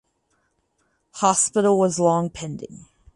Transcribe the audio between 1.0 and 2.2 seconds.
Hospital was